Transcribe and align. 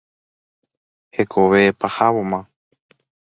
Hekove 1.15 1.61
pahávoma. 1.79 2.41